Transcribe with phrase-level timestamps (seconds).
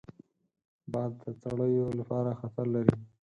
[0.91, 2.95] باد د څړیو لپاره خطر لري